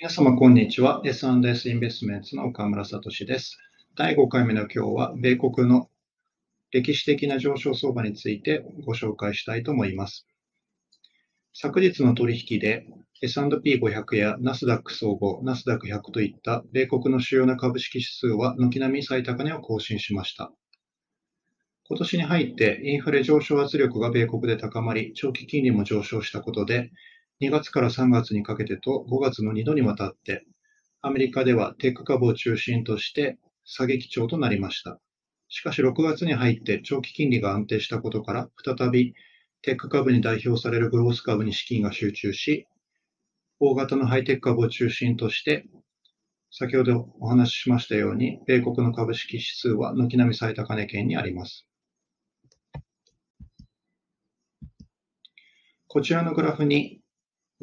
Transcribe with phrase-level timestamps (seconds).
[0.00, 1.02] 皆様、こんにちは。
[1.04, 3.58] S&S インベストメンツの岡村聡です。
[3.96, 5.90] 第5回目の今日は、米国の
[6.70, 10.24] 歴史的な上昇相場についてご紹介したいと思います。
[11.52, 12.86] 昨日の取引で
[13.22, 20.52] S&P500 やナスダック総合、ナスダック100といった米国の主要な株式指数は軒並み最高値を更新しました。
[21.88, 26.92] 今年に入ってインフレ上昇圧力が米国で高まり、長期金利も上昇したことで、
[27.40, 30.44] 2月から3月にかけてと5月の2度にわたって、
[31.02, 34.98] アメリカではテック株を中心として下げ基調となりました。
[35.48, 39.14] しかし6月に入って長期金利が安定したことから、再び
[39.62, 42.66] テック株に代表されるグロース株に資金が集中し、
[43.60, 45.66] 大型のハイテック株を中心として、
[46.50, 51.66] 先ほどお話ししましたように、米国の株式指数は軒並み最高値圏にあります。
[55.86, 56.97] こちらのグラフに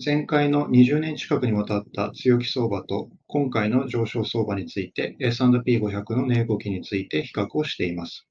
[0.04, 8.28] 前回の20年近くにわたった強気相場と今回の上昇相場について S&P500 の値動きについて比較をしています。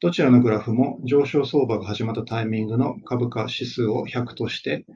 [0.00, 4.86] どちらのグラフも上昇相場が始まったタイミングの株価指数を100として、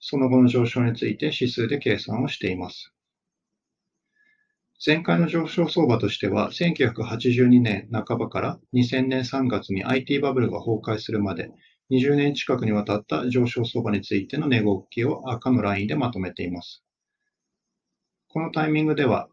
[0.00, 2.92] その後の上昇について指数で計算をしています。
[4.84, 11.52] 前回の上昇相場としては、1982年半ばから2000年3月に IT バブルが崩壊するまで
[11.90, 16.84] 20年近くにわたった上昇相場についての値動きを赤のラインでまとめています。
[18.28, 19.28] このタイミングでは、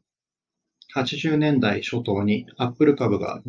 [0.95, 3.43] 80年代初頭に Apple 株が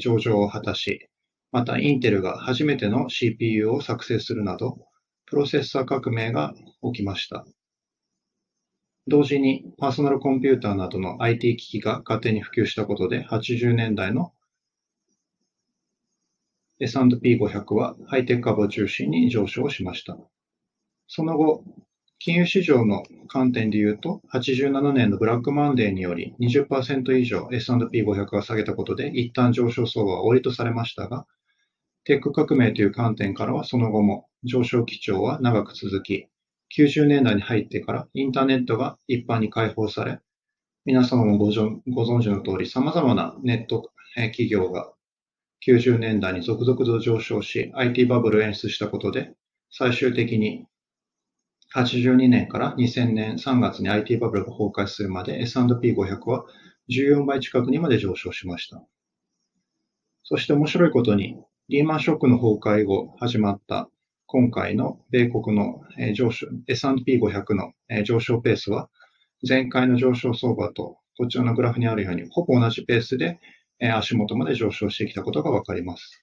[0.00, 1.10] 上場を果たし、
[1.52, 4.78] またインテルが初めての CPU を作成するなど、
[5.26, 7.44] プロセッサー革命が起きました。
[9.08, 14.32] 同時にパーソナルコンピューターなどの IT 機器が勝手に普及したことで80年代の
[16.80, 20.18] S&P500 はハイテク株を中心に上昇しました。
[21.08, 21.64] その後、
[22.18, 31.26] 金融市場の観点で言うと、87年のブラックマンデーにより20%以上 S&P500 が下げたことで一旦上昇相場は終りとされましたが、
[32.04, 36.28] テック革命という観点からはその後も上昇基調は長く続き、
[36.76, 40.18] 90年代に入ってからインターネットが一般に開放され、
[40.84, 41.80] 皆様もご存
[42.22, 44.92] 知の通り様々なネット企業が
[45.64, 49.32] 90年代に続々と上昇し、IT バブルを演出したことで、
[49.70, 50.66] 最終的に
[51.74, 56.44] 82年から2000年3月に IT バブルが崩壊するまで S&P500 は
[56.88, 58.82] 14倍近くにまで上昇しました。
[60.22, 61.36] そして面白いことに、
[61.68, 63.88] リーマンショックの崩壊後始まった
[64.26, 65.80] 今回の米国の
[66.14, 67.72] 上昇 S&P500 の
[68.04, 68.88] 上昇ペースは、
[69.46, 73.38] 前回の上昇相場とこちらのグラフにあるようにほぼ同じペースで
[73.80, 76.22] 足元まで上昇してきたことがわかります。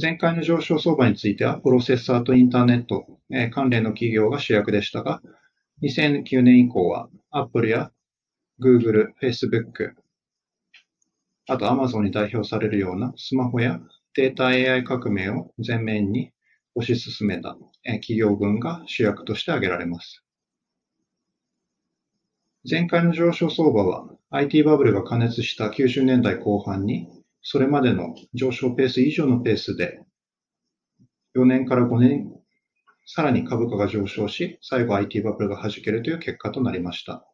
[0.00, 3.06] 前回の上昇相場については、プロセッサーとインターネット
[3.52, 5.20] 関連の企業が主役でしたが、
[5.82, 7.92] 2009年以降は Apple や
[8.60, 9.94] Google、Facebook、
[11.48, 13.80] あと Amazon に代表されるようなスマホや
[14.14, 16.32] データ AI 革命を前面に
[16.76, 20.21] 推し進めた企業群が主役として挙げられます。
[22.68, 27.08] 前回の上昇相場は IT バブルが加熱した90年代後半に、
[27.42, 30.00] それまでの上昇ペース以上のペースで、
[31.34, 32.32] 4年から5年、
[33.04, 37.26] さらに株価が上昇し、最後 IT バブルが弾けるという結果となりました。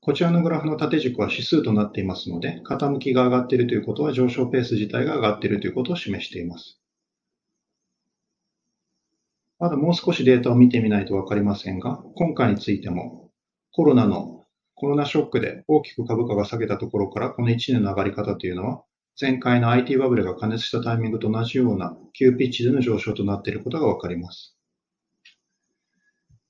[0.00, 6.80] こちらのグラフの縦軸は指数となっていますので、傾きが上がっているということは上昇ペース自体が上がっているということを示しています。
[9.58, 13.23] まだもう少しデータを見てみないとわかりませんが、今回についても
[13.76, 14.44] コロナの、
[14.76, 18.84] コロナショックで大きく株価が下げたところから、この1年の上がり方というのは、
[19.20, 24.56] 前回の IT バブルが加熱したタイミングと同じような急ピッチでの上昇となっていることがわかります。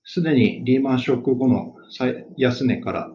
[0.04, 1.76] すでにリーマンショック後の
[2.36, 3.10] 安値から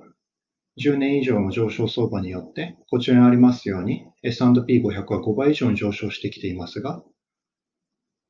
[0.80, 7.04] 10年以上の上昇相場によって、こちらにありますように S&P500 は5倍以上に上昇してきていますが、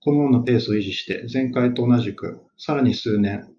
[0.02, 3.50] このようなペースを維持して前回と同じくさらに数年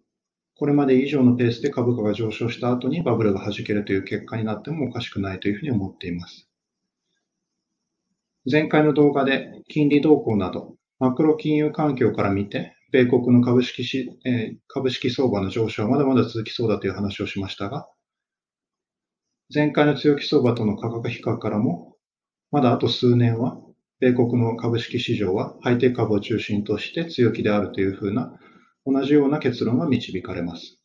[0.61, 6.51] これまで以上のペースで株価が上昇した後にバブルが弾けるという結果になってもおかしくないというふうに思っています。
[8.45, 17.89] 前回の動画で金利動向などマクロ金融環境から見て米国の株式し、えー、株式相場の上昇はまだまだ続きそうだという話をしましたが、
[19.55, 21.97] 前回の強気相場との価格比較からも、
[22.51, 23.57] まだあと数年は
[23.99, 28.39] 米国の株式市場はハイテク株を中心として強気であるというふうな
[28.87, 30.79] 同じような結論が導かれます。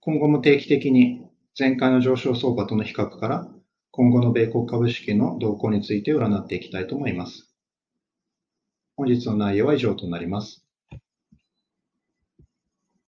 [0.00, 1.26] 今後も定期的に
[1.58, 3.48] 前回の上昇相場との比較から
[3.90, 7.48] 今後の米国株式の動向について占っていきたいと思います。
[8.96, 10.63] 本日の内容は以上となります。